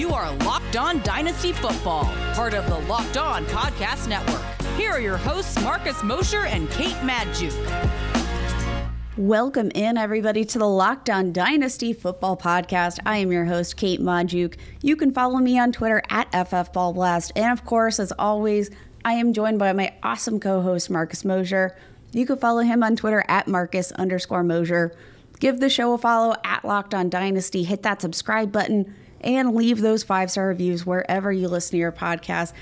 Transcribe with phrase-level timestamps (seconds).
[0.00, 4.40] You are Locked On Dynasty Football, part of the Locked On Podcast Network.
[4.74, 7.52] Here are your hosts, Marcus Mosher and Kate Magdziuk.
[9.18, 12.98] Welcome in, everybody, to the Locked On Dynasty Football Podcast.
[13.04, 14.56] I am your host, Kate Magdziuk.
[14.80, 17.32] You can follow me on Twitter at FFBallBlast.
[17.36, 18.70] And of course, as always,
[19.04, 21.76] I am joined by my awesome co host, Marcus Mosher.
[22.12, 24.96] You can follow him on Twitter at Marcus underscore Mosher.
[25.40, 27.64] Give the show a follow at Locked On Dynasty.
[27.64, 31.92] Hit that subscribe button and leave those five star reviews wherever you listen to your
[31.92, 32.52] podcast.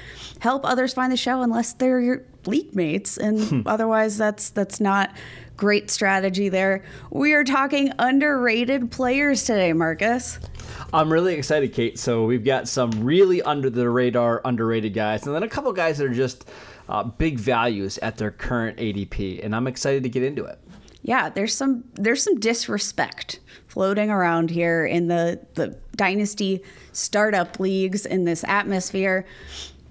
[0.41, 3.61] Help others find the show unless they're your league mates, and hmm.
[3.67, 5.15] otherwise, that's that's not
[5.57, 6.85] great strategy there.
[7.11, 10.39] We are talking underrated players today, Marcus.
[10.93, 11.99] I'm really excited, Kate.
[11.99, 15.99] So we've got some really under the radar, underrated guys, and then a couple guys
[15.99, 16.49] that are just
[16.89, 20.59] uh, big values at their current ADP, and I'm excited to get into it
[21.03, 26.63] yeah, there's some there's some disrespect floating around here in the the dynasty
[26.93, 29.27] startup leagues in this atmosphere.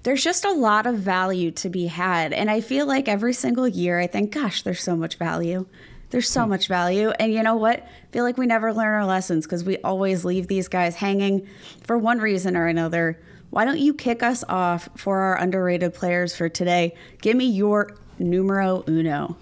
[0.02, 3.66] There's just a lot of value to be had, and I feel like every single
[3.66, 5.66] year I think, gosh, there's so much value.
[6.10, 6.50] There's so hmm.
[6.50, 7.80] much value, and you know what?
[7.80, 11.46] I feel like we never learn our lessons because we always leave these guys hanging
[11.84, 13.20] for one reason or another.
[13.50, 16.94] Why don't you kick us off for our underrated players for today?
[17.22, 19.36] Give me your numero uno.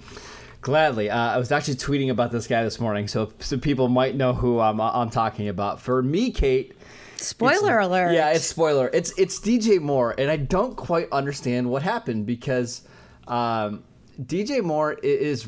[0.66, 1.10] Gladly.
[1.10, 4.32] Uh, I was actually tweeting about this guy this morning, so so people might know
[4.32, 5.80] who I'm, I'm talking about.
[5.80, 6.74] For me, Kate.
[7.18, 8.14] Spoiler alert.
[8.14, 8.90] Yeah, it's spoiler.
[8.92, 12.82] It's it's DJ Moore, and I don't quite understand what happened because
[13.28, 13.84] um,
[14.20, 15.46] DJ Moore is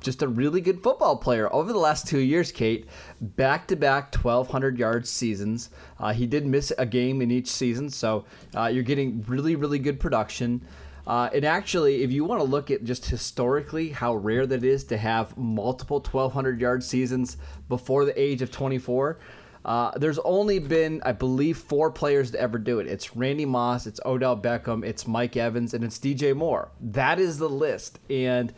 [0.00, 2.50] just a really good football player over the last two years.
[2.50, 2.88] Kate,
[3.20, 5.68] back to back 1,200 yard seasons.
[6.00, 8.24] Uh, he did miss a game in each season, so
[8.56, 10.62] uh, you're getting really really good production.
[11.06, 14.84] Uh, and actually, if you want to look at just historically how rare that is
[14.84, 17.36] to have multiple 1,200 yard seasons
[17.68, 19.18] before the age of 24,
[19.64, 22.86] uh, there's only been, I believe, four players to ever do it.
[22.86, 26.70] It's Randy Moss, it's Odell Beckham, it's Mike Evans, and it's DJ Moore.
[26.80, 27.98] That is the list.
[28.10, 28.52] And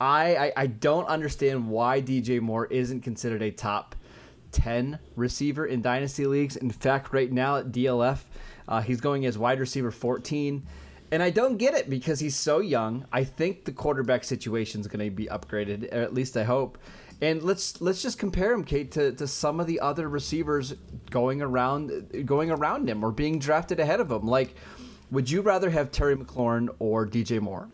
[0.00, 3.94] I, I, I don't understand why DJ Moore isn't considered a top
[4.52, 6.56] 10 receiver in dynasty leagues.
[6.56, 8.18] In fact, right now at DLF,
[8.66, 10.66] uh, he's going as wide receiver 14.
[11.10, 13.06] And I don't get it because he's so young.
[13.12, 16.78] I think the quarterback situation is going to be upgraded, or at least I hope.
[17.20, 20.74] And let's let's just compare him, Kate, to, to some of the other receivers
[21.10, 24.26] going around going around him or being drafted ahead of him.
[24.26, 24.54] Like,
[25.10, 27.68] would you rather have Terry McLaurin or DJ Moore?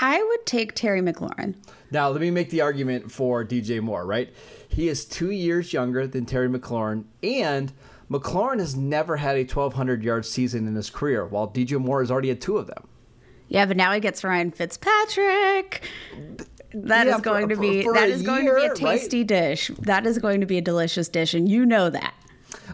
[0.00, 1.54] I would take Terry McLaurin.
[1.90, 4.32] Now, let me make the argument for DJ Moore, right?
[4.68, 7.72] He is two years younger than Terry McLaurin, and
[8.10, 12.10] McLaurin has never had a 1,200 yard season in his career, while DJ Moore has
[12.10, 12.86] already had two of them.
[13.48, 15.82] Yeah, but now he gets Ryan Fitzpatrick.
[16.72, 19.18] That yeah, is going for, to be that is year, going to be a tasty
[19.18, 19.26] right?
[19.26, 19.70] dish.
[19.80, 22.14] That is going to be a delicious dish, and you know that.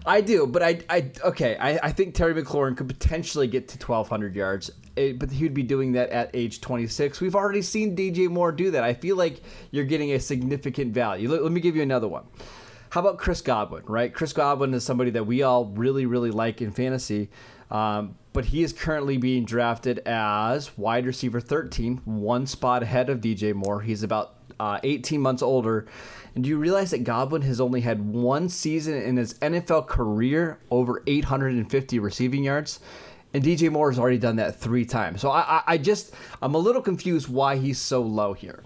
[0.07, 1.57] I do, but I, I okay.
[1.59, 5.63] I, I think Terry McLaurin could potentially get to 1,200 yards, eh, but he'd be
[5.63, 7.21] doing that at age 26.
[7.21, 8.85] We've already seen DJ Moore do that.
[8.85, 11.29] I feel like you're getting a significant value.
[11.31, 12.25] Let, let me give you another one.
[12.91, 14.13] How about Chris Godwin, right?
[14.13, 17.31] Chris Godwin is somebody that we all really, really like in fantasy.
[17.71, 23.21] Um, but he is currently being drafted as wide receiver 13, one spot ahead of
[23.21, 23.81] DJ Moore.
[23.81, 25.87] He's about uh, 18 months older.
[26.35, 30.59] And do you realize that Godwin has only had one season in his NFL career
[30.73, 32.81] over 850 receiving yards?
[33.33, 35.21] And DJ Moore has already done that three times.
[35.21, 36.13] So I, I, I just,
[36.43, 38.65] I'm a little confused why he's so low here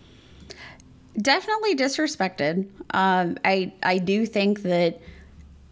[1.21, 2.69] definitely disrespected.
[2.91, 5.01] Um, I I do think that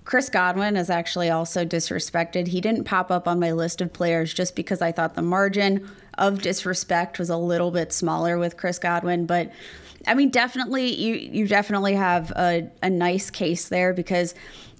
[0.04, 2.48] Chris Godwin is actually also disrespected.
[2.48, 5.88] He didn't pop up on my list of players just because I thought the margin
[6.18, 9.52] of disrespect was a little bit smaller with Chris Godwin, but
[10.06, 14.34] I mean, definitely you you definitely have a, a nice case there because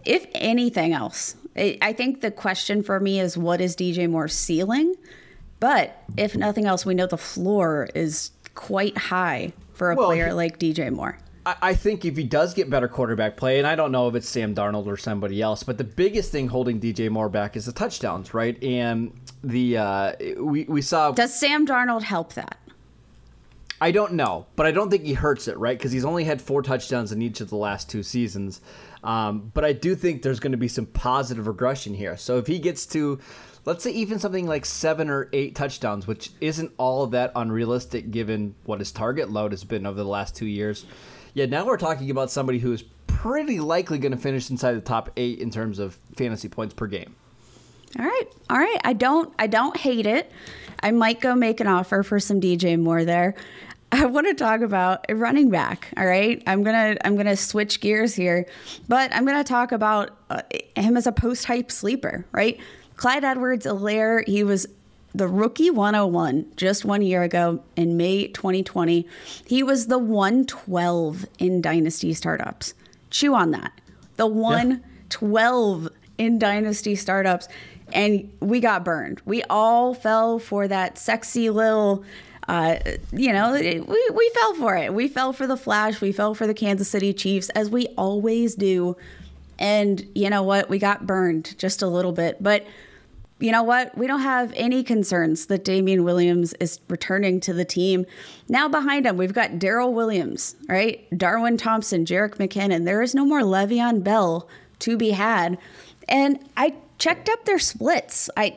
[0.05, 4.97] if anything else, I think the question for me is what is DJ Moore's ceiling?
[5.61, 10.29] But if nothing else, we know the floor is quite high for a well, player
[10.29, 11.19] he, like DJ Moore.
[11.45, 14.29] I think if he does get better quarterback play, and I don't know if it's
[14.29, 17.73] Sam Darnold or somebody else, but the biggest thing holding DJ Moore back is the
[17.73, 18.63] touchdowns, right?
[18.63, 21.11] And the uh, we we saw.
[21.11, 22.59] Does Sam Darnold help that?
[23.83, 25.77] I don't know, but I don't think he hurts it, right?
[25.77, 28.61] Because he's only had four touchdowns in each of the last two seasons.
[29.03, 32.17] Um, but I do think there's going to be some positive regression here.
[32.17, 33.19] So if he gets to
[33.65, 38.55] let's say even something like seven or eight touchdowns, which isn't all that unrealistic given
[38.67, 40.87] what his target load has been over the last two years.
[41.35, 44.81] Yeah, now we're talking about somebody who is pretty likely going to finish inside the
[44.81, 47.17] top eight in terms of fantasy points per game.
[47.99, 48.81] All right, all right.
[48.85, 50.31] I don't, I don't hate it.
[50.83, 53.35] I might go make an offer for some DJ Moore there.
[53.95, 55.93] I want to talk about a running back.
[55.99, 58.47] All right, I'm gonna I'm gonna switch gears here,
[58.89, 60.41] but I'm gonna talk about uh,
[60.75, 62.25] him as a post hype sleeper.
[62.33, 62.59] Right,
[62.97, 64.27] Clyde Edwards-Helaire.
[64.27, 64.67] He was
[65.15, 69.07] the rookie 101 just one year ago in May 2020.
[69.47, 72.73] He was the 112 in dynasty startups.
[73.11, 73.79] Chew on that.
[74.17, 75.89] The 112 yeah.
[76.17, 77.47] in dynasty startups.
[77.93, 79.21] And we got burned.
[79.27, 82.05] We all fell for that sexy little
[82.49, 82.77] uh,
[83.13, 84.93] you know, we, we fell for it.
[84.93, 86.01] We fell for the Flash.
[86.01, 88.97] We fell for the Kansas City Chiefs, as we always do.
[89.59, 90.69] And you know what?
[90.69, 92.43] We got burned just a little bit.
[92.43, 92.67] But
[93.39, 93.97] you know what?
[93.97, 98.07] We don't have any concerns that Damien Williams is returning to the team.
[98.49, 101.07] Now behind him, we've got Darrel Williams, right?
[101.17, 102.85] Darwin Thompson, Jerick McKinnon.
[102.85, 104.49] There is no more Le'Veon Bell
[104.81, 105.59] to be had.
[106.09, 108.31] And I checked up their splits.
[108.37, 108.57] I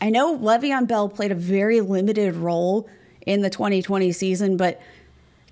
[0.00, 2.88] I know Le'Veon Bell played a very limited role
[3.28, 4.56] in the 2020 season.
[4.56, 4.80] But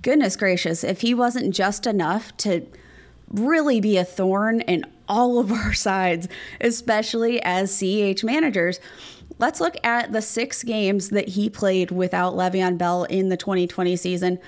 [0.02, 2.66] goodness gracious, if he wasn't just enough to
[3.30, 6.26] really be a thorn in all of our sides,
[6.60, 8.80] especially as CEH managers.
[9.38, 13.94] Let's look at the six games that he played without Le'Veon Bell in the 2020
[13.96, 14.38] season.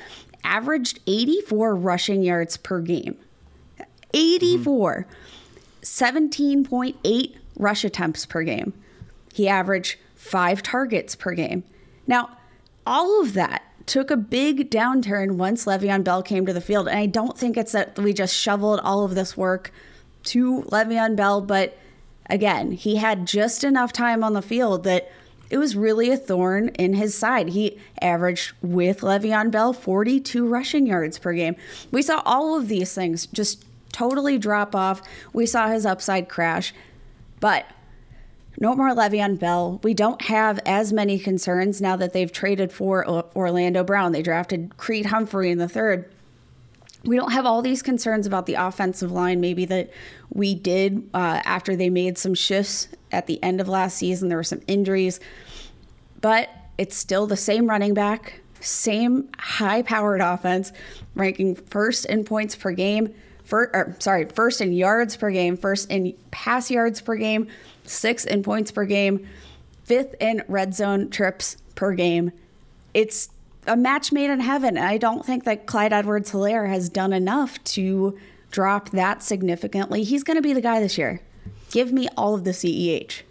[0.44, 3.16] Averaged 84 rushing yards per game.
[4.14, 5.06] 84.
[5.06, 5.12] Mm-hmm.
[5.82, 8.72] 17.8 rush attempts per game.
[9.34, 11.64] He averaged five targets per game.
[12.06, 12.30] Now,
[12.88, 16.88] all of that took a big downturn once Le'Veon Bell came to the field.
[16.88, 19.72] And I don't think it's that we just shoveled all of this work
[20.24, 21.76] to Le'Veon Bell, but
[22.30, 25.10] again, he had just enough time on the field that
[25.50, 27.50] it was really a thorn in his side.
[27.50, 31.56] He averaged with Le'Veon Bell 42 rushing yards per game.
[31.90, 35.02] We saw all of these things just totally drop off.
[35.32, 36.74] We saw his upside crash.
[37.40, 37.66] But
[38.60, 39.80] no more Le'Veon Bell.
[39.82, 43.06] We don't have as many concerns now that they've traded for
[43.36, 44.12] Orlando Brown.
[44.12, 46.10] They drafted Creed Humphrey in the third.
[47.04, 49.90] We don't have all these concerns about the offensive line, maybe that
[50.30, 54.28] we did uh, after they made some shifts at the end of last season.
[54.28, 55.20] There were some injuries,
[56.20, 60.72] but it's still the same running back, same high powered offense,
[61.14, 63.14] ranking first in points per game,
[63.44, 67.46] for, or, sorry, first in yards per game, first in pass yards per game,
[67.88, 69.26] sixth in points per game,
[69.84, 72.32] fifth in red zone trips per game.
[72.94, 73.30] It's
[73.66, 74.78] a match made in heaven.
[74.78, 78.18] I don't think that Clyde Edwards Helaire has done enough to
[78.50, 80.04] drop that significantly.
[80.04, 81.20] He's going to be the guy this year.
[81.70, 83.22] Give me all of the CEH.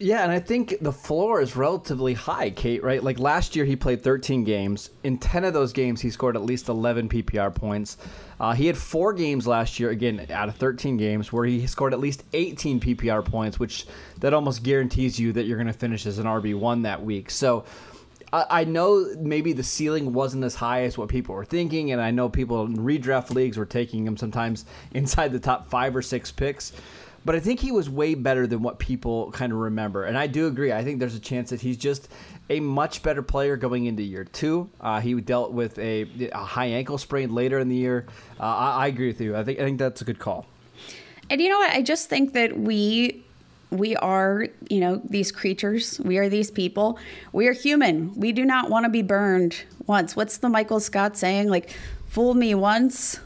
[0.00, 3.02] Yeah, and I think the floor is relatively high, Kate, right?
[3.02, 4.90] Like last year, he played 13 games.
[5.02, 7.96] In 10 of those games, he scored at least 11 PPR points.
[8.38, 11.92] Uh, he had four games last year, again, out of 13 games, where he scored
[11.92, 13.86] at least 18 PPR points, which
[14.20, 17.28] that almost guarantees you that you're going to finish as an RB1 that week.
[17.28, 17.64] So
[18.32, 22.00] I, I know maybe the ceiling wasn't as high as what people were thinking, and
[22.00, 26.02] I know people in redraft leagues were taking him sometimes inside the top five or
[26.02, 26.72] six picks
[27.24, 30.04] but I think he was way better than what people kind of remember.
[30.04, 30.72] And I do agree.
[30.72, 32.08] I think there's a chance that he's just
[32.50, 34.70] a much better player going into year two.
[34.80, 38.06] Uh, he dealt with a, a, high ankle sprain later in the year.
[38.40, 39.36] Uh, I, I, agree with you.
[39.36, 40.46] I think I think that's a good call.
[41.30, 41.72] And you know what?
[41.72, 43.22] I just think that we
[43.70, 46.00] we are you know these creatures.
[46.00, 46.98] We are these people.
[47.32, 48.14] We are human.
[48.14, 50.16] We do not want to be burned once.
[50.16, 51.48] What's the Michael Scott saying?
[51.48, 51.76] Like,
[52.06, 53.20] fool me once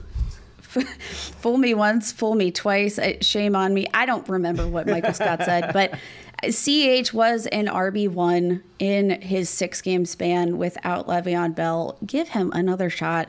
[1.40, 2.98] fool me once, fool me twice.
[3.20, 3.86] Shame on me.
[3.93, 5.94] I don't remember what Michael Scott said, but
[6.43, 11.96] CEH was an RB1 in his six game span without Le'Veon Bell.
[12.05, 13.29] Give him another shot.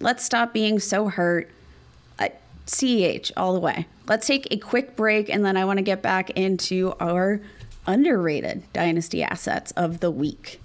[0.00, 1.50] Let's stop being so hurt.
[2.18, 2.28] Uh,
[2.66, 3.86] CEH all the way.
[4.08, 7.40] Let's take a quick break and then I want to get back into our
[7.86, 10.60] underrated dynasty assets of the week.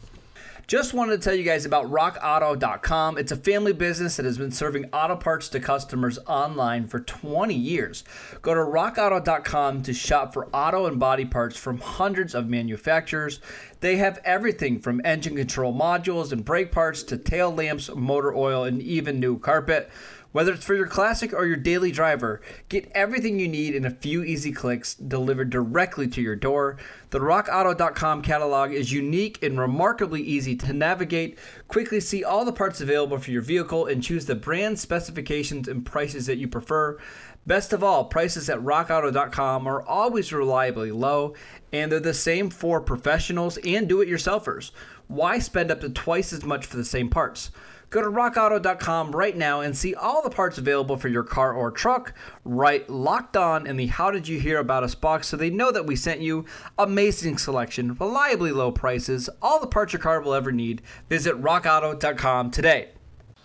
[0.70, 3.18] Just wanted to tell you guys about rockauto.com.
[3.18, 7.56] It's a family business that has been serving auto parts to customers online for 20
[7.56, 8.04] years.
[8.44, 13.40] Go to rockauto.com to shop for auto and body parts from hundreds of manufacturers.
[13.80, 18.66] They have everything from engine control modules and brake parts to tail lamps, motor oil,
[18.66, 19.90] and even new carpet.
[20.32, 23.90] Whether it's for your classic or your daily driver, get everything you need in a
[23.90, 26.78] few easy clicks delivered directly to your door.
[27.10, 31.40] The rockauto.com catalog is unique and remarkably easy to navigate.
[31.68, 35.84] Quickly see all the parts available for your vehicle and choose the brand specifications and
[35.84, 37.00] prices that you prefer.
[37.48, 41.34] Best of all, prices at rockauto.com are always reliably low,
[41.74, 44.70] and they're the same for professionals and do it yourselfers.
[45.08, 47.50] Why spend up to twice as much for the same parts?
[47.90, 51.72] Go to rockauto.com right now and see all the parts available for your car or
[51.72, 52.14] truck.
[52.46, 55.72] Write locked on in the How Did You Hear About Us box so they know
[55.72, 56.46] that we sent you.
[56.78, 60.84] Amazing selection, reliably low prices, all the parts your car will ever need.
[61.10, 62.90] Visit rockauto.com today.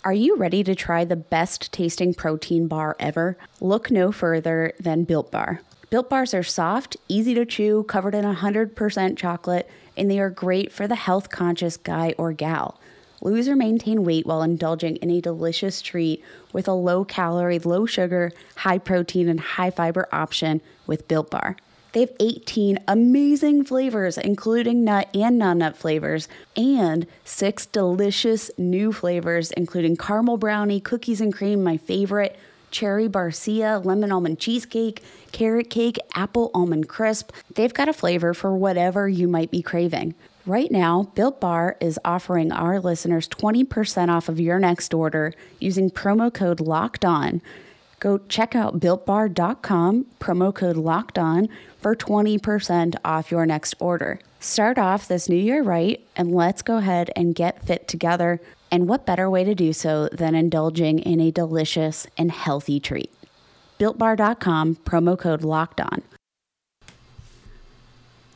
[0.05, 3.39] Are you ready to try the best tasting protein bar ever?
[3.63, 5.63] Look no further than Built Bar.
[5.89, 10.73] Built Bars are soft, easy to chew, covered in 100% chocolate, and they are great
[10.73, 12.79] for the health conscious guy or gal.
[13.25, 17.87] Lose or maintain weight while indulging in a delicious treat with a low calorie, low
[17.87, 21.57] sugar, high protein, and high fiber option with Built Bar.
[21.93, 28.93] They have 18 amazing flavors, including nut and non nut flavors, and six delicious new
[28.93, 32.37] flavors, including caramel brownie, cookies and cream, my favorite,
[32.71, 35.03] cherry barcia, lemon almond cheesecake,
[35.33, 37.31] carrot cake, apple almond crisp.
[37.55, 40.15] They've got a flavor for whatever you might be craving.
[40.47, 45.91] Right now, Built Bar is offering our listeners 20% off of your next order using
[45.91, 47.43] promo code LOCKED ON.
[47.99, 51.49] Go check out builtbar.com, promo code locked on
[51.81, 54.21] for 20% off your next order.
[54.39, 58.39] Start off this new year right, and let's go ahead and get fit together.
[58.71, 63.11] And what better way to do so than indulging in a delicious and healthy treat?
[63.81, 66.03] BuiltBar.com, promo code locked on.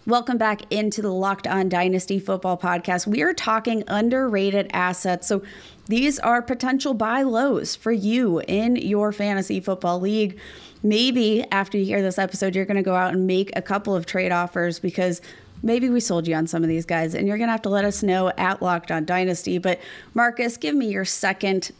[0.08, 3.06] Welcome back into the Locked On Dynasty Football Podcast.
[3.06, 5.26] We are talking underrated assets.
[5.26, 5.42] So
[5.84, 10.38] these are potential buy lows for you in your fantasy football league.
[10.82, 13.94] Maybe after you hear this episode, you're going to go out and make a couple
[13.94, 15.20] of trade offers because
[15.62, 17.68] maybe we sold you on some of these guys and you're going to have to
[17.68, 19.58] let us know at Locked On Dynasty.
[19.58, 19.78] But
[20.14, 21.70] Marcus, give me your second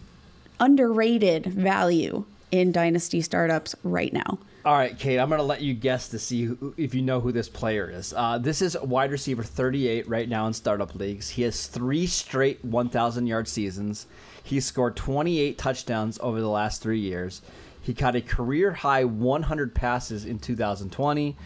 [0.61, 4.38] underrated value in Dynasty startups right now.
[4.64, 7.20] All right, Kate, I'm going to let you guess to see who, if you know
[7.20, 8.12] who this player is.
[8.14, 11.30] Uh, this is wide receiver 38 right now in startup leagues.
[11.30, 14.06] He has three straight 1,000 yard seasons.
[14.42, 17.40] He scored 28 touchdowns over the last three years.
[17.82, 21.36] He caught a career high 100 passes in 2020.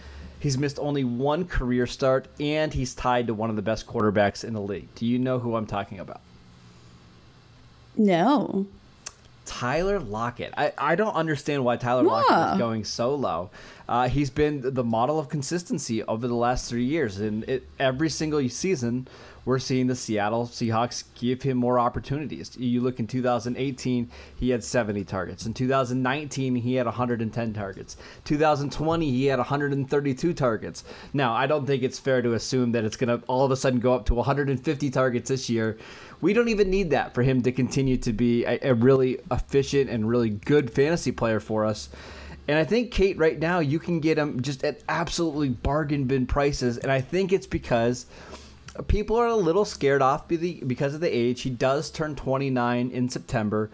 [0.41, 4.43] He's missed only one career start, and he's tied to one of the best quarterbacks
[4.43, 4.89] in the league.
[4.95, 6.21] Do you know who I'm talking about?
[7.95, 8.67] No.
[9.45, 10.55] Tyler Lockett.
[10.57, 13.51] I, I don't understand why Tyler Lockett is going so low.
[13.89, 18.09] Uh, he's been the model of consistency over the last three years, and it, every
[18.09, 19.09] single season,
[19.45, 22.57] we're seeing the Seattle Seahawks give him more opportunities.
[22.57, 25.47] You look in 2018, he had 70 targets.
[25.47, 27.97] In 2019, he had 110 targets.
[28.25, 30.85] 2020, he had 132 targets.
[31.13, 33.57] Now, I don't think it's fair to assume that it's going to all of a
[33.57, 35.79] sudden go up to 150 targets this year
[36.23, 39.91] we don't even need that for him to continue to be a, a really efficient
[39.91, 41.91] and really good fantasy player for us.
[42.49, 46.27] And I think Kate, right now, you can get him just at absolutely bargain bin
[46.27, 48.07] prices, and I think it's because
[48.89, 51.43] people are a little scared off because of the age.
[51.43, 53.71] He does turn 29 in September,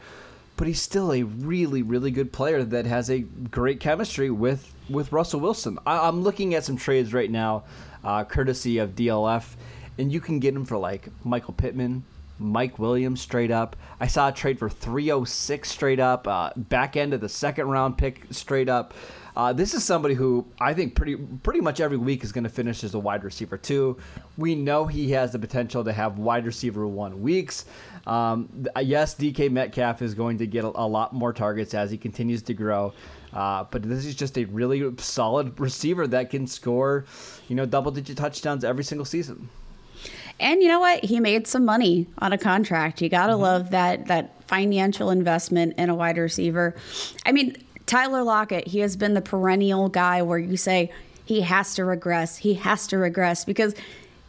[0.57, 5.13] but he's still a really, really good player that has a great chemistry with with
[5.13, 5.79] Russell Wilson.
[5.87, 7.65] I, am looking at some trades right now,
[8.03, 9.55] uh, courtesy of DLF,
[9.99, 12.05] and you can get him for like Michael Pittman,
[12.39, 13.77] Mike Williams straight up.
[14.01, 17.99] I saw a trade for 306 straight up, uh, back end of the second round
[17.99, 18.95] pick straight up.
[19.39, 22.51] Uh, this is somebody who I think pretty pretty much every week is going to
[22.51, 23.97] finish as a wide receiver two.
[24.37, 27.65] We know he has the potential to have wide receiver one weeks.
[28.09, 31.97] Um, yes, DK Metcalf is going to get a, a, lot more targets as he
[31.97, 32.93] continues to grow.
[33.33, 37.05] Uh, but this is just a really solid receiver that can score,
[37.47, 39.49] you know, double digit touchdowns every single season.
[40.41, 41.05] And you know what?
[41.05, 43.01] He made some money on a contract.
[43.03, 43.43] You got to mm-hmm.
[43.43, 46.75] love that that financial investment in a wide receiver.
[47.27, 47.57] I mean,
[47.89, 50.93] Tyler Lockett, he has been the perennial guy where you say
[51.25, 52.37] he has to regress.
[52.37, 53.75] He has to regress because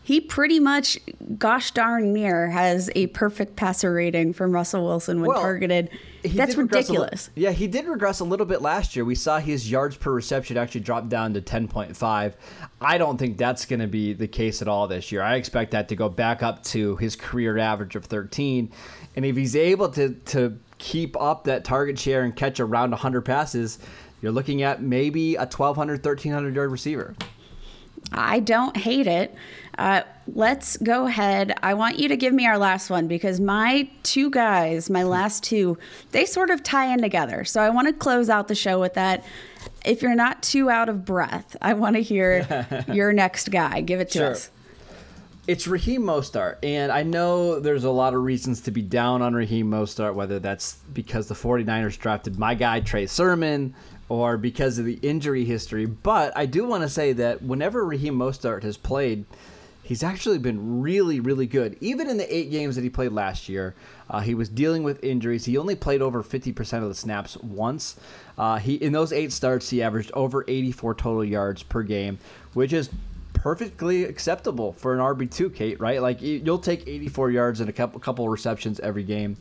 [0.01, 0.97] he pretty much,
[1.37, 5.89] gosh darn near, has a perfect passer rating from Russell Wilson when well, targeted.
[6.23, 7.29] That's ridiculous.
[7.35, 9.05] yeah, he did regress a little bit last year.
[9.05, 12.33] We saw his yards per reception actually drop down to 10.5.
[12.81, 15.21] I don't think that's going to be the case at all this year.
[15.21, 18.71] I expect that to go back up to his career average of 13.
[19.15, 23.21] And if he's able to, to keep up that target share and catch around 100
[23.21, 23.79] passes,
[24.21, 27.15] you're looking at maybe a 1,200, 1,300 yard receiver.
[28.11, 29.35] I don't hate it.
[29.77, 30.01] Uh,
[30.33, 31.57] let's go ahead.
[31.63, 35.43] I want you to give me our last one because my two guys, my last
[35.43, 35.77] two,
[36.11, 37.45] they sort of tie in together.
[37.45, 39.23] So I want to close out the show with that.
[39.85, 43.81] If you're not too out of breath, I want to hear your next guy.
[43.81, 44.31] Give it to sure.
[44.31, 44.51] us.
[45.47, 49.33] It's Raheem Mostert, and I know there's a lot of reasons to be down on
[49.33, 53.73] Raheem Mostert, whether that's because the 49ers drafted my guy Trey Sermon
[54.09, 55.87] or because of the injury history.
[55.87, 59.25] But I do want to say that whenever Raheem Mostert has played,
[59.81, 61.77] he's actually been really, really good.
[61.81, 63.73] Even in the eight games that he played last year,
[64.07, 65.45] uh, he was dealing with injuries.
[65.45, 67.99] He only played over 50% of the snaps once.
[68.37, 72.19] Uh, he in those eight starts, he averaged over 84 total yards per game,
[72.53, 72.91] which is
[73.41, 76.01] perfectly acceptable for an RB2, Kate, right?
[76.01, 79.37] Like you'll take 84 yards and a couple couple receptions every game.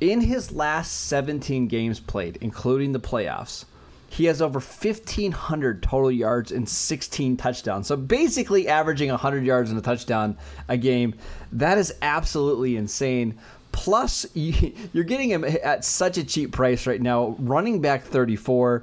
[0.00, 3.64] In his last 17 games played, including the playoffs,
[4.10, 7.86] he has over 1,500 total yards and 16 touchdowns.
[7.86, 10.36] So basically averaging 100 yards and a touchdown
[10.68, 11.14] a game.
[11.52, 13.38] That is absolutely insane.
[13.70, 17.36] Plus, you're getting him at such a cheap price right now.
[17.38, 18.82] Running back 34.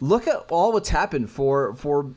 [0.00, 2.10] Look at all what's happened for for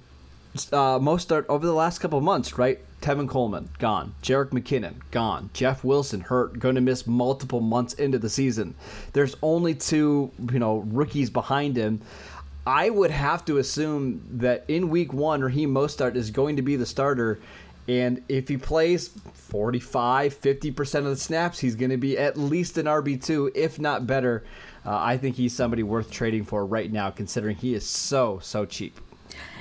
[0.72, 2.80] uh, Mostert over the last couple months, right?
[3.02, 4.16] Tevin Coleman, gone.
[4.24, 5.50] Jerick McKinnon, gone.
[5.54, 8.74] Jeff Wilson, hurt, going to miss multiple months into the season.
[9.14, 12.02] There's only two, you know, rookies behind him.
[12.66, 16.76] I would have to assume that in week one, Raheem Mostert is going to be
[16.76, 17.40] the starter.
[17.88, 22.80] And if he plays 45, 50% of the snaps, he's going to be at least
[22.80, 24.44] an RB2, if not better.
[24.84, 28.66] Uh, I think he's somebody worth trading for right now, considering he is so, so
[28.66, 29.00] cheap.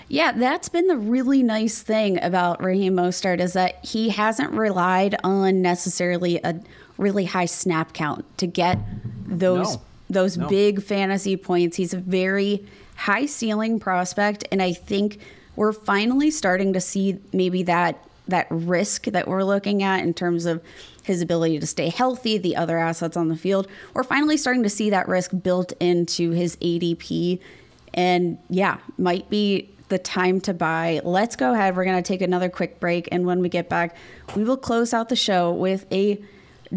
[0.09, 5.17] Yeah, that's been the really nice thing about Raheem Mostert is that he hasn't relied
[5.25, 6.61] on necessarily a
[6.99, 8.79] really high snap count to get
[9.27, 9.83] those no.
[10.11, 10.49] those no.
[10.49, 11.77] big fantasy points.
[11.77, 12.65] He's a very
[12.97, 15.19] high ceiling prospect, and I think
[15.57, 20.47] we're finally starting to see maybe that that risk that we're looking at in terms
[20.47, 20.63] of
[21.03, 23.69] his ability to stay healthy, the other assets on the field.
[23.93, 27.41] We're finally starting to see that risk built into his ADP.
[27.93, 31.01] And yeah, might be the time to buy.
[31.05, 31.77] Let's go ahead.
[31.77, 33.09] We're going to take another quick break.
[33.13, 33.97] And when we get back,
[34.35, 36.23] we will close out the show with a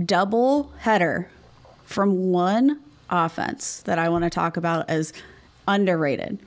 [0.06, 1.30] double header
[1.86, 5.14] from one offense that I want to talk about as
[5.68, 6.40] underrated.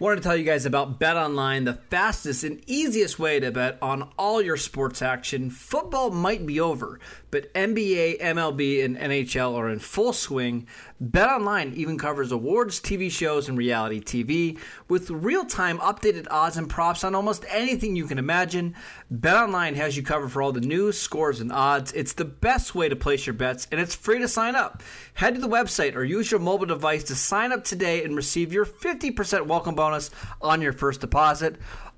[0.00, 3.78] Wanted to tell you guys about Bet Online, the fastest and easiest way to bet
[3.80, 5.50] on all your sports action.
[5.50, 6.98] Football might be over,
[7.30, 10.66] but NBA, MLB, and NHL are in full swing.
[11.02, 14.58] BetOnline even covers awards, TV shows, and reality TV
[14.88, 18.76] with real-time updated odds and props on almost anything you can imagine.
[19.12, 21.92] BetOnline has you covered for all the news, scores, and odds.
[21.92, 24.84] It's the best way to place your bets, and it's free to sign up.
[25.14, 28.52] Head to the website or use your mobile device to sign up today and receive
[28.52, 31.56] your 50% welcome bonus on your first deposit.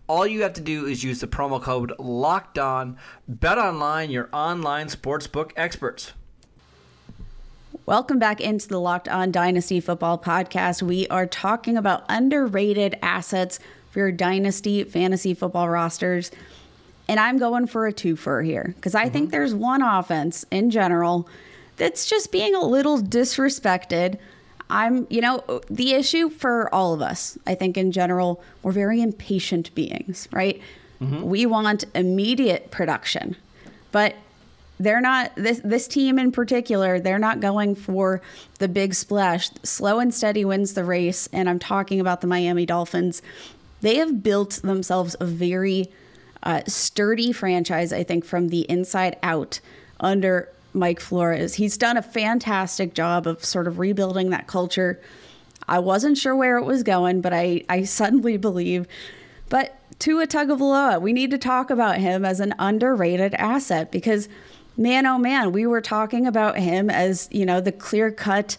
[0.09, 2.97] All you have to do is use the promo code Locked On.
[3.29, 6.15] Bet online, your online sportsbook experts.
[7.87, 10.83] Welcome back into the Locked On Dynasty Football Podcast.
[10.83, 13.61] We are talking about underrated assets
[13.93, 16.33] for your Dynasty fantasy football rosters.
[17.07, 19.13] And I'm going for a twofer here because I mm-hmm.
[19.13, 21.29] think there's one offense in general
[21.77, 24.19] that's just being a little disrespected
[24.69, 29.01] I'm, you know, the issue for all of us, I think in general, we're very
[29.01, 30.61] impatient beings, right?
[31.01, 31.23] Mm-hmm.
[31.23, 33.37] We want immediate production.
[33.93, 34.17] But
[34.79, 38.21] they're not this this team in particular, they're not going for
[38.59, 39.51] the big splash.
[39.63, 43.23] Slow and steady wins the race, and I'm talking about the Miami Dolphins.
[43.81, 45.91] They have built themselves a very
[46.43, 49.61] uh, sturdy franchise, I think, from the inside out
[50.01, 51.55] under Mike Flores.
[51.55, 55.01] He's done a fantastic job of sort of rebuilding that culture.
[55.69, 58.87] I wasn't sure where it was going, but I, I suddenly believe.
[59.49, 64.29] But Tua Tagovailoa, we need to talk about him as an underrated asset because,
[64.77, 68.57] man, oh man, we were talking about him as you know the clear cut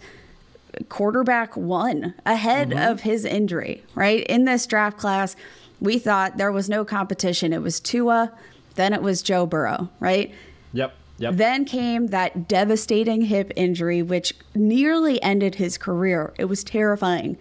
[0.90, 2.92] quarterback one ahead mm-hmm.
[2.92, 3.84] of his injury.
[3.96, 5.36] Right in this draft class,
[5.80, 7.54] we thought there was no competition.
[7.54, 8.32] It was Tua,
[8.76, 9.90] then it was Joe Burrow.
[10.00, 10.34] Right.
[10.74, 10.96] Yep.
[11.20, 11.34] Yep.
[11.34, 16.32] Then came that devastating hip injury, which nearly ended his career.
[16.38, 17.38] It was terrifying.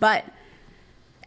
[0.00, 0.24] But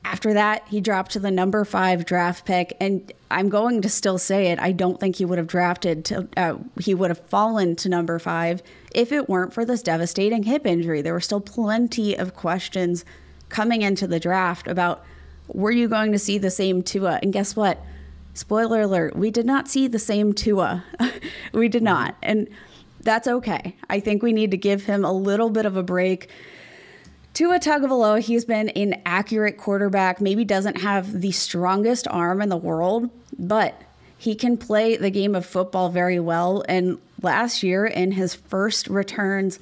[0.04, 2.76] after that, he dropped to the number five draft pick.
[2.80, 4.60] And I'm going to still say it.
[4.60, 8.18] I don't think he would have drafted to, uh, he would have fallen to number
[8.20, 11.02] five if it weren't for this devastating hip injury.
[11.02, 13.06] There were still plenty of questions
[13.50, 15.04] coming into the draft about
[15.48, 17.20] were you going to see the same Tua?
[17.22, 17.84] And guess what?
[18.34, 20.84] spoiler alert, we did not see the same Tua.
[21.54, 22.16] we did not.
[22.22, 22.48] And
[23.02, 23.76] that's okay.
[23.90, 26.30] I think we need to give him a little bit of a break.
[27.34, 32.58] Tua Tagovailoa, he's been an accurate quarterback, maybe doesn't have the strongest arm in the
[32.58, 33.82] world, but
[34.18, 36.64] he can play the game of football very well.
[36.68, 39.60] And last year, in his first returns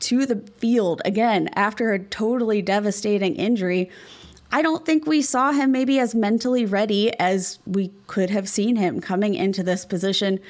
[0.00, 3.90] to the field, again, after a totally devastating injury,
[4.50, 8.76] I don't think we saw him maybe as mentally ready as we could have seen
[8.76, 10.40] him coming into this position.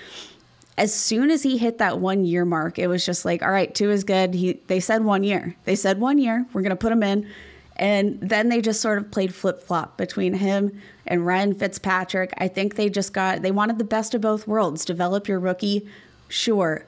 [0.79, 3.75] As soon as he hit that one year mark, it was just like, all right,
[3.75, 4.35] Tua is good.
[4.35, 5.55] He they said one year.
[5.65, 6.47] They said one year.
[6.53, 7.29] We're gonna put him in.
[7.77, 12.33] And then they just sort of played flip flop between him and Ryan Fitzpatrick.
[12.39, 14.85] I think they just got they wanted the best of both worlds.
[14.85, 15.89] Develop your rookie,
[16.29, 16.87] sure.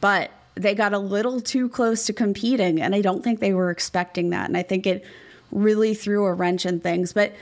[0.00, 3.70] But they got a little too close to competing, and I don't think they were
[3.70, 4.48] expecting that.
[4.48, 5.04] And I think it
[5.50, 7.12] really threw a wrench in things.
[7.12, 7.32] But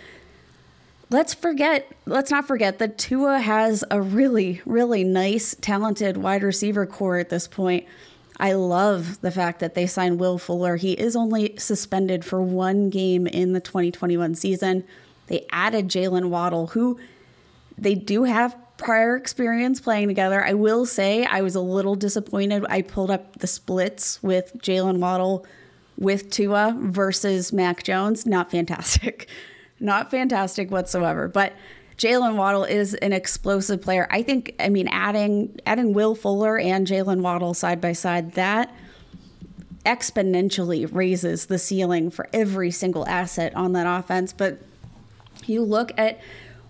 [1.13, 6.87] let's forget, let's not forget that Tua has a really, really nice, talented wide receiver
[6.87, 7.87] corps at this point.
[8.39, 10.77] I love the fact that they signed Will Fuller.
[10.77, 14.85] He is only suspended for one game in the 2021 season.
[15.27, 16.99] They added Jaylen Waddle, who
[17.79, 20.45] they do have prior experience playing together.
[20.45, 22.65] I will say I was a little disappointed.
[22.69, 25.47] I pulled up the splits with Jaylen Waddle
[25.97, 28.27] with Tua versus Mac Jones.
[28.27, 29.29] Not fantastic.
[29.83, 31.29] Not fantastic whatsoever.
[31.29, 31.53] But
[31.99, 34.07] Jaylen Waddle is an explosive player.
[34.11, 38.75] I think, I mean, adding adding Will Fuller and Jaylen Waddle side by side, that
[39.85, 44.33] exponentially raises the ceiling for every single asset on that offense.
[44.33, 44.61] But
[45.47, 46.21] you look at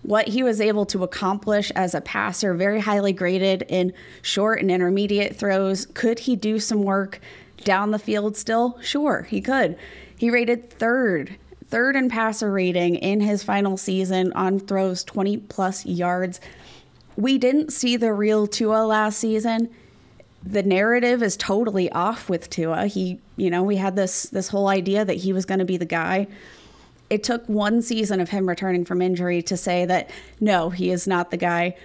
[0.01, 4.69] what he was able to accomplish as a passer, very highly graded in short and
[4.69, 5.85] intermediate throws.
[5.85, 7.21] Could he do some work
[7.63, 8.77] down the field still?
[8.81, 9.77] Sure, he could.
[10.17, 11.37] He rated third,
[11.73, 16.39] third in passer rating in his final season on throws 20 plus yards.
[17.15, 19.71] We didn't see the real Tua last season.
[20.43, 22.85] The narrative is totally off with Tua.
[22.85, 25.77] He, you know, we had this this whole idea that he was going to be
[25.77, 26.27] the guy
[27.09, 30.09] it took one season of him returning from injury to say that
[30.39, 31.75] no, he is not the guy.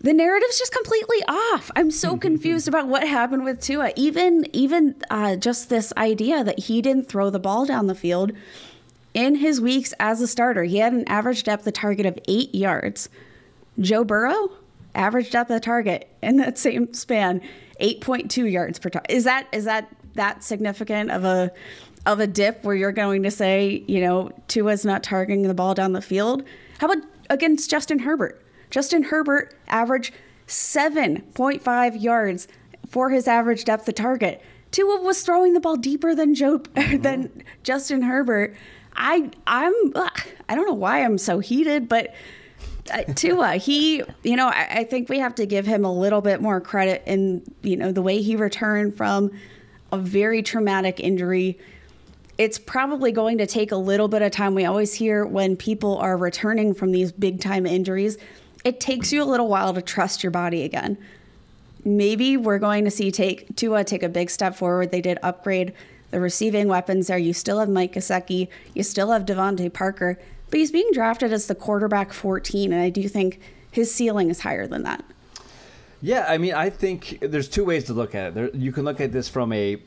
[0.00, 1.70] The narrative's just completely off.
[1.76, 3.92] I'm so confused about what happened with Tua.
[3.94, 8.32] Even even uh, just this idea that he didn't throw the ball down the field
[9.14, 10.64] in his weeks as a starter.
[10.64, 13.08] He had an average depth of target of eight yards.
[13.78, 14.50] Joe Burrow,
[14.94, 17.40] average depth of target in that same span,
[17.80, 19.10] 8.2 yards per target.
[19.10, 21.50] Is that is that that significant of a
[22.04, 25.74] of a dip where you're going to say, you know, Tua's not targeting the ball
[25.74, 26.42] down the field?
[26.78, 28.44] How about against Justin Herbert?
[28.70, 30.14] Justin Herbert averaged
[30.48, 32.48] 7.5 yards
[32.88, 34.42] for his average depth of target.
[34.70, 37.02] Tua was throwing the ball deeper than Joe mm-hmm.
[37.02, 38.56] than Justin Herbert.
[38.94, 39.74] I I'm
[40.48, 42.14] I don't know why I'm so heated, but
[42.92, 46.20] uh, Tua, he, you know, I, I, think we have to give him a little
[46.20, 49.30] bit more credit in, you know, the way he returned from
[49.92, 51.60] a very traumatic injury
[52.38, 54.54] it's probably going to take a little bit of time.
[54.54, 58.18] We always hear when people are returning from these big time injuries,
[58.64, 60.96] it takes you a little while to trust your body again.
[61.84, 64.90] Maybe we're going to see take Tua take a big step forward.
[64.90, 65.72] They did upgrade
[66.12, 67.18] the receiving weapons there.
[67.18, 70.18] You still have Mike Gesicki, you still have DeVante Parker,
[70.50, 74.40] but he's being drafted as the quarterback 14, and I do think his ceiling is
[74.40, 75.04] higher than that.
[76.00, 78.34] Yeah, I mean, I think there's two ways to look at it.
[78.34, 79.80] There, you can look at this from a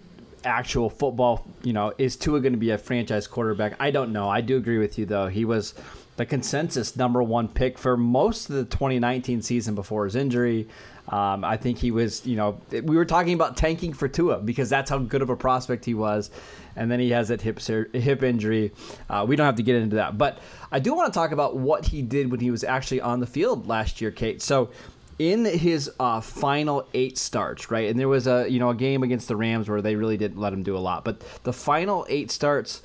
[0.43, 3.75] actual football, you know, is Tua going to be a franchise quarterback?
[3.79, 4.29] I don't know.
[4.29, 5.27] I do agree with you though.
[5.27, 5.73] He was
[6.17, 10.67] the consensus number one pick for most of the 2019 season before his injury.
[11.09, 14.69] Um, I think he was, you know, we were talking about tanking for Tua because
[14.69, 16.31] that's how good of a prospect he was.
[16.75, 18.71] And then he has that hip hip injury.
[19.09, 20.39] Uh, we don't have to get into that, but
[20.71, 23.27] I do want to talk about what he did when he was actually on the
[23.27, 24.41] field last year, Kate.
[24.41, 24.71] So
[25.19, 27.89] in his uh, final eight starts, right?
[27.89, 30.39] And there was a you know a game against the Rams where they really didn't
[30.39, 32.81] let him do a lot, but the final eight starts,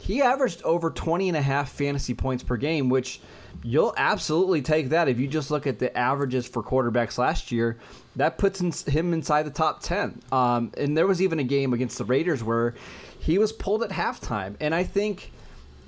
[0.00, 3.20] he averaged over 20 and a half fantasy points per game, which
[3.62, 7.78] you'll absolutely take that if you just look at the averages for quarterbacks last year.
[8.16, 10.20] That puts him inside the top 10.
[10.32, 12.74] Um, and there was even a game against the Raiders where
[13.18, 15.32] he was pulled at halftime, and I think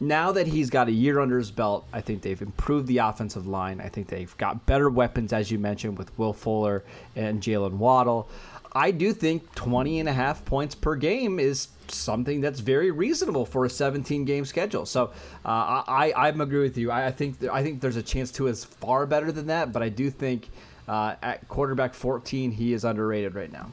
[0.03, 3.47] now that he's got a year under his belt, I think they've improved the offensive
[3.47, 3.81] line.
[3.81, 6.85] I think they've got better weapons, as you mentioned, with Will Fuller
[7.15, 8.29] and Jaylen Waddle.
[8.75, 13.47] I do think 20 and a half points per game is something that's very reasonable
[13.47, 14.87] for a 17 game schedule.
[14.87, 15.13] So
[15.45, 16.91] uh, I I agree with you.
[16.91, 19.83] I, I think I think there's a chance Tua is far better than that, but
[19.83, 20.49] I do think
[20.89, 23.71] uh, at quarterback 14 he is underrated right now.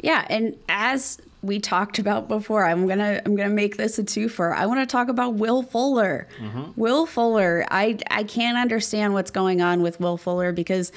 [0.00, 2.66] Yeah, and as we talked about before.
[2.66, 4.54] I'm gonna I'm gonna make this a twofer.
[4.54, 6.26] I want to talk about Will Fuller.
[6.38, 6.72] Mm-hmm.
[6.76, 7.64] Will Fuller.
[7.70, 10.92] I I can't understand what's going on with Will Fuller because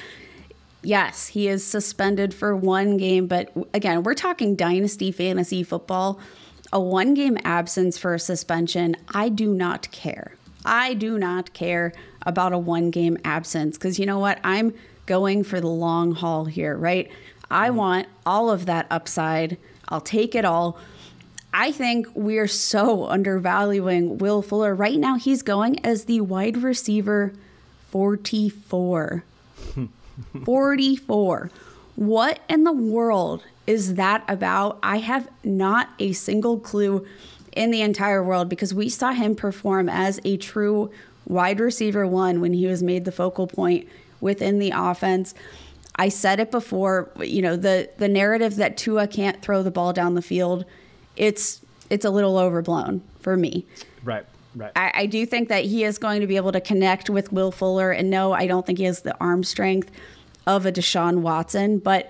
[0.82, 6.20] yes, he is suspended for one game, but again, we're talking dynasty fantasy football.
[6.72, 10.34] A one game absence for a suspension, I do not care.
[10.66, 14.40] I do not care about a one game absence because you know what?
[14.44, 14.74] I'm
[15.06, 17.10] going for the long haul here, right?
[17.50, 17.78] I mm-hmm.
[17.78, 19.58] want all of that upside
[19.90, 20.78] I'll take it all.
[21.54, 24.76] I think we're so undervaluing Will Fuller.
[24.76, 27.34] Right now, he's going as the wide receiver
[27.90, 29.24] 44.
[30.46, 31.52] 44.
[31.96, 34.80] What in the world is that about?
[34.84, 37.06] I have not a single clue
[37.54, 40.92] in the entire world because we saw him perform as a true
[41.26, 43.88] wide receiver one when he was made the focal point
[44.22, 45.34] within the offense.
[46.00, 49.92] I said it before, you know, the the narrative that Tua can't throw the ball
[49.92, 50.64] down the field,
[51.18, 51.60] it's
[51.90, 53.66] it's a little overblown for me.
[54.04, 54.26] Right.
[54.56, 54.72] Right.
[54.76, 57.52] I, I do think that he is going to be able to connect with Will
[57.52, 59.92] Fuller, and no, I don't think he has the arm strength
[60.48, 62.10] of a Deshaun Watson, but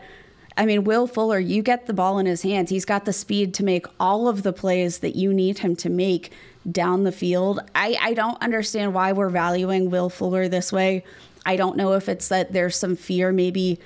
[0.55, 2.69] I mean, Will Fuller, you get the ball in his hands.
[2.69, 5.89] He's got the speed to make all of the plays that you need him to
[5.89, 6.31] make
[6.69, 7.59] down the field.
[7.75, 11.03] I, I don't understand why we're valuing Will Fuller this way.
[11.45, 13.79] I don't know if it's that there's some fear, maybe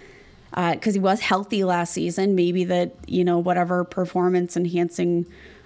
[0.51, 5.25] because uh, he was healthy last season, maybe that, you know, whatever performance enhancing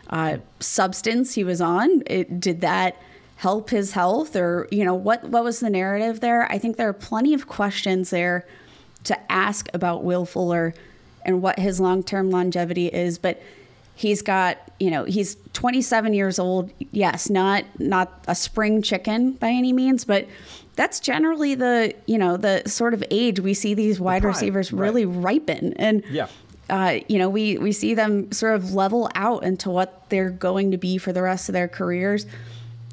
[0.10, 2.95] uh, substance he was on, it, did that
[3.36, 6.50] help his health or, you know, what, what was the narrative there?
[6.50, 8.47] I think there are plenty of questions there
[9.04, 10.73] to ask about Will Fuller
[11.26, 13.17] and what his long term longevity is.
[13.17, 13.41] But
[13.97, 19.50] he's got you know he's 27 years old yes not not a spring chicken by
[19.50, 20.28] any means but
[20.78, 24.72] that's generally the you know the sort of age we see these wide the receivers
[24.72, 25.42] really right.
[25.50, 26.28] ripen and yeah
[26.70, 30.72] uh, you know we we see them sort of level out into what they're going
[30.72, 32.26] to be for the rest of their careers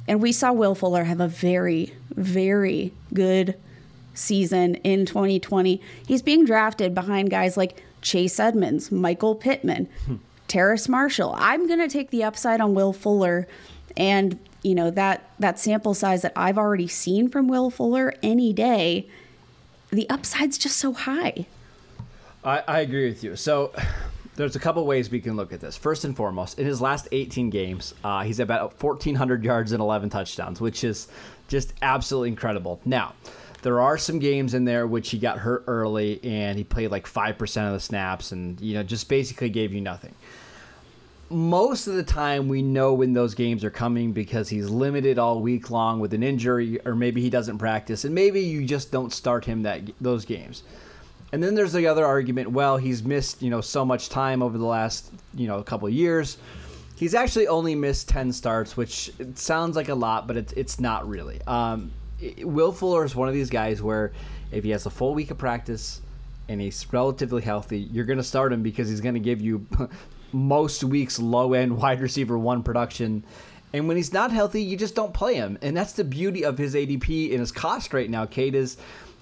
[0.09, 3.57] and we saw will fuller have a very very good
[4.15, 10.17] season in 2020 he's being drafted behind guys like chase edmonds michael pittman hmm.
[10.47, 11.35] Terrace Marshall.
[11.39, 13.49] I'm going to take the upside on Will Fuller
[13.97, 18.53] and you know that that sample size that I've already seen from Will Fuller any
[18.53, 19.09] day,
[19.91, 21.47] the upside's just so high.
[22.43, 23.37] I, I agree with you.
[23.37, 23.73] So
[24.37, 25.77] there's a couple ways we can look at this.
[25.77, 30.11] First and foremost, in his last 18 games, uh, he's about 1,400 yards and 11
[30.11, 31.09] touchdowns, which is
[31.47, 32.81] just absolutely incredible.
[32.85, 33.15] Now,
[33.63, 37.07] there are some games in there which he got hurt early and he played like
[37.07, 40.15] 5% of the snaps and, you know, just basically gave you nothing
[41.31, 45.41] most of the time we know when those games are coming because he's limited all
[45.41, 49.13] week long with an injury or maybe he doesn't practice and maybe you just don't
[49.13, 50.63] start him that those games.
[51.33, 54.57] And then there's the other argument, well, he's missed, you know, so much time over
[54.57, 56.39] the last, you know, couple years.
[56.97, 61.09] He's actually only missed 10 starts, which sounds like a lot, but it's it's not
[61.09, 61.41] really.
[61.49, 61.91] Um,
[62.39, 64.13] Will Fuller is one of these guys where
[64.53, 66.01] if he has a full week of practice
[66.49, 69.67] and he's relatively healthy, you're going to start him because he's going to give you
[70.35, 73.25] most weeks low end wide receiver one production.
[73.73, 75.59] And when he's not healthy, you just don't play him.
[75.61, 78.77] And that's the beauty of his ADP and his cost right now, Kate, is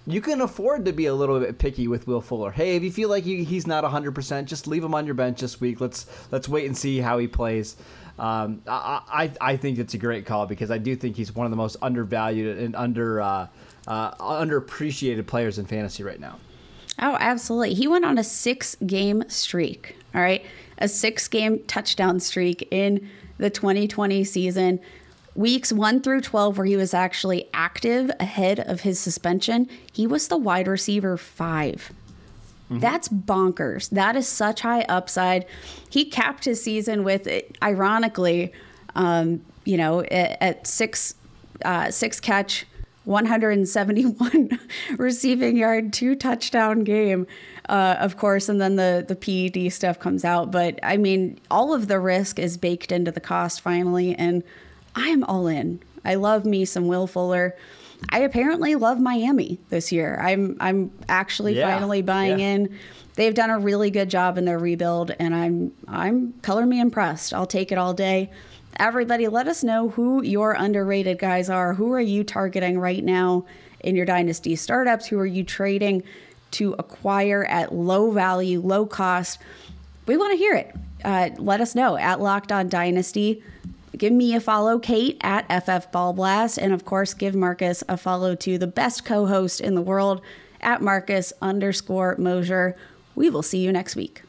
[0.06, 2.50] you can afford to be a little bit picky with Will Fuller.
[2.50, 5.60] Hey, if you feel like he's not 100%, just leave him on your bench this
[5.60, 5.80] week.
[5.80, 7.76] Let's let's wait and see how he plays.
[8.18, 9.00] Um, I,
[9.40, 11.56] I, I think it's a great call because I do think he's one of the
[11.56, 13.46] most undervalued and under uh,
[13.86, 16.38] uh, underappreciated players in fantasy right now.
[17.00, 17.72] Oh, absolutely.
[17.72, 19.96] He went on a six game streak.
[20.14, 20.44] All right
[20.82, 24.80] a six game touchdown streak in the 2020 season.
[25.34, 30.28] Weeks 1 through 12, where he was actually active ahead of his suspension, he was
[30.28, 31.92] the wide receiver 5
[32.70, 32.78] mm-hmm.
[32.80, 33.88] That's bonkers.
[33.88, 35.46] That is such high upside.
[35.88, 37.26] He capped his season with,
[37.62, 38.52] ironically,
[38.94, 41.14] um, you know, at, at six
[41.64, 42.66] uh, six catch,
[43.04, 44.58] 171
[44.98, 47.26] receiving yard, two touchdown game
[47.68, 50.50] uh, of course, and then the the PED stuff comes out.
[50.50, 54.42] But I mean, all of the risk is baked into the cost finally, and
[54.94, 55.80] I am all in.
[56.04, 57.56] I love me some Will Fuller.
[58.10, 60.18] I apparently love Miami this year.
[60.20, 62.54] I'm I'm actually yeah, finally buying yeah.
[62.54, 62.78] in.
[63.14, 67.32] They've done a really good job in their rebuild, and I'm I'm color me impressed.
[67.32, 68.30] I'll take it all day.
[68.76, 71.74] Everybody, let us know who your underrated guys are.
[71.74, 73.46] Who are you targeting right now
[73.80, 75.06] in your dynasty startups?
[75.06, 76.02] Who are you trading?
[76.52, 79.38] to acquire at low value, low cost,
[80.06, 80.74] we want to hear it.
[81.04, 83.42] Uh, let us know at Locked On Dynasty.
[83.96, 86.58] Give me a follow, Kate, at FF Ball Blast.
[86.58, 90.22] And of course, give Marcus a follow to the best co host in the world
[90.60, 92.76] at Marcus underscore Mosher.
[93.14, 94.22] We will see you next week.